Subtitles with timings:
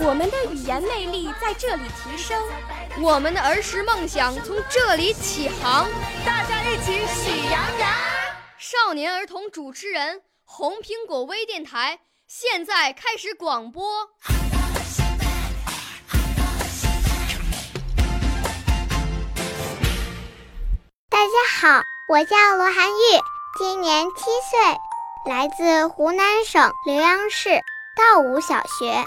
[0.00, 2.40] 我们的语言魅力在这里提升，
[3.00, 5.88] 我们的儿时梦想从这里起航。
[6.24, 7.90] 大家一起喜羊羊。
[8.58, 14.08] 少年儿童主持人，红苹果微电台现在开始广播。
[21.10, 23.20] 大家好，我叫罗涵玉，
[23.58, 27.50] 今年七岁，来自湖南省浏阳市
[27.96, 29.04] 道武小学。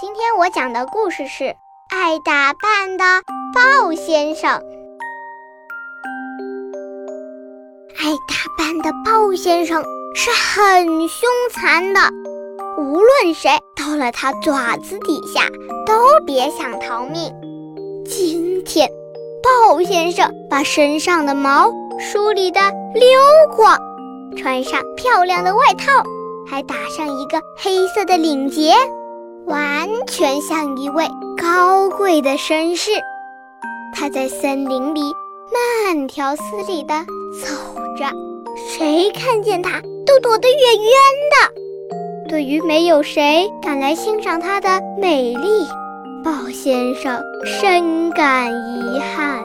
[0.00, 1.42] 今天我讲的故事是
[1.88, 3.04] 《爱打扮的
[3.52, 4.52] 豹先生》。
[7.98, 9.82] 爱打扮的豹先生
[10.14, 12.00] 是很凶残的，
[12.78, 15.48] 无论谁到了他爪子底下，
[15.84, 17.34] 都别想逃命。
[18.06, 18.88] 今天，
[19.42, 22.60] 豹先生把身上的毛梳理的
[22.94, 23.02] 溜
[23.56, 23.76] 光，
[24.36, 26.04] 穿上漂亮的外套，
[26.48, 28.72] 还打上一个黑色的领结。
[29.48, 31.08] 完全像一位
[31.40, 32.90] 高贵的绅士，
[33.94, 35.00] 他在森林里
[35.84, 36.94] 慢条斯理地
[37.42, 37.48] 走
[37.96, 38.10] 着，
[38.56, 40.92] 谁看见他都躲得远远
[41.32, 42.28] 的。
[42.28, 45.66] 对于没有谁敢来欣赏他的美丽，
[46.22, 49.42] 豹先生深感遗憾。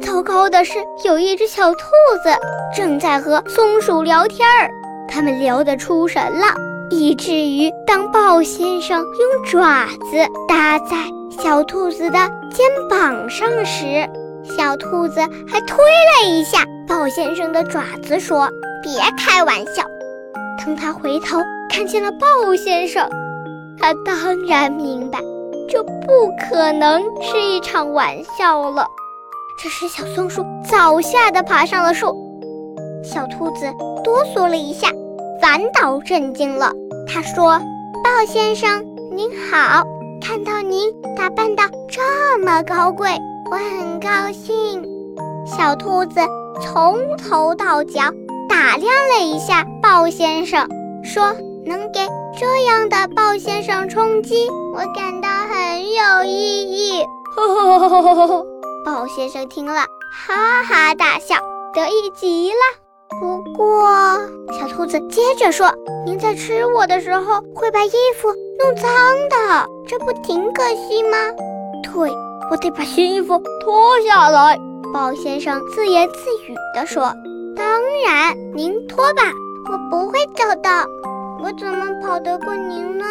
[0.00, 1.80] 糟糕的是，有一只小兔
[2.24, 2.30] 子
[2.74, 4.70] 正在和松鼠聊天儿，
[5.06, 6.65] 他们聊得出神了。
[6.90, 10.16] 以至于当豹先生用爪子
[10.48, 10.96] 搭在
[11.42, 12.18] 小兔子的
[12.50, 14.08] 肩膀上时，
[14.44, 18.48] 小兔子还推了一下豹先生的爪子，说
[18.82, 19.82] ：“别开玩笑。”
[20.64, 21.38] 当他回头
[21.68, 23.08] 看见了豹先生，
[23.78, 25.18] 他当然明白，
[25.68, 28.86] 这不可能是一场玩笑了。
[29.62, 32.14] 这时，小松鼠早吓得爬上了树，
[33.02, 33.66] 小兔子
[34.04, 34.88] 哆嗦了一下。
[35.40, 36.72] 反倒震惊了。
[37.06, 37.60] 他说
[38.04, 39.84] ：“鲍先生您好，
[40.20, 43.10] 看到您打扮的这么高贵，
[43.50, 44.84] 我很高兴。”
[45.46, 46.20] 小兔子
[46.60, 48.00] 从头到脚
[48.48, 50.68] 打量了一下鲍先生，
[51.04, 52.00] 说：“能给
[52.38, 56.62] 这样的鲍先生充饥，我感到很有意
[56.98, 57.04] 义。”
[58.84, 59.82] 鲍先生听了，
[60.26, 61.36] 哈哈大笑，
[61.74, 62.85] 得意极了。
[63.08, 63.88] 不过，
[64.52, 65.72] 小兔子接着说
[66.04, 68.28] ：“您在吃我的时候会把衣服
[68.58, 68.84] 弄脏
[69.30, 71.16] 的，这不挺可惜吗
[71.82, 72.10] ？”“对，
[72.50, 74.58] 我得把新衣服脱下来。”
[74.92, 76.14] 豹先生自言自
[76.48, 77.12] 语地说。
[77.56, 77.66] “当
[78.06, 79.22] 然，您脱吧，
[79.72, 80.68] 我不会走的。
[81.42, 83.04] 我怎么跑得过您呢？”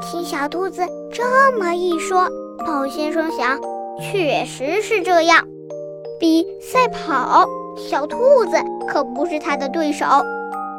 [0.00, 0.82] 听小兔子
[1.12, 2.26] 这么一说，
[2.66, 3.60] 豹先生想，
[4.00, 5.46] 确实是这样。
[6.18, 7.46] 比赛跑。
[7.88, 8.56] 小兔子
[8.88, 10.04] 可不是他的对手。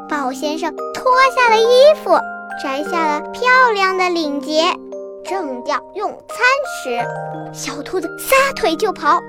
[0.08, 1.04] 豹先生脱
[1.34, 2.18] 下了衣服，
[2.62, 3.42] 摘下了漂
[3.72, 4.64] 亮的领结，
[5.24, 6.38] 正要用餐
[6.84, 7.04] 时，
[7.52, 9.20] 小兔子撒腿就跑。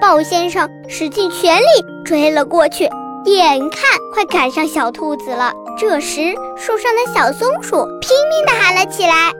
[0.00, 1.66] 豹先生使尽全力
[2.04, 2.88] 追了过去，
[3.24, 3.80] 眼看
[4.12, 5.52] 快赶上小兔子了。
[5.78, 9.32] 这时，树上的小松鼠拼命地喊了起来：“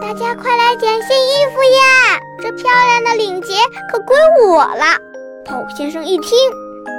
[0.00, 2.18] 大家快来捡新衣服呀！
[2.42, 3.54] 这漂亮的领结
[3.90, 4.16] 可归
[4.48, 4.98] 我了！”
[5.46, 6.36] 豹先生一听。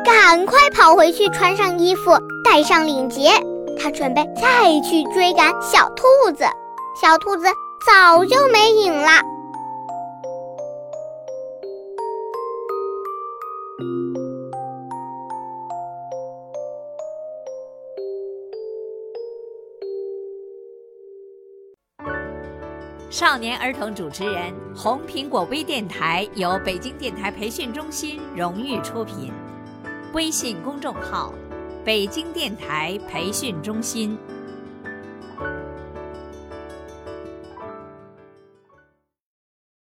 [0.03, 2.11] 赶快跑回去，穿上衣服，
[2.43, 3.31] 戴上领结。
[3.79, 6.03] 他准备再去追赶小兔
[6.35, 6.43] 子。
[7.01, 7.45] 小兔子
[7.87, 9.09] 早就没影了。
[23.09, 29.31] 少年儿童主持人，红苹果微电台由北京电台培训中心荣誉出品。
[30.13, 31.33] 微信公众号：
[31.83, 34.15] 北京电台培训中心。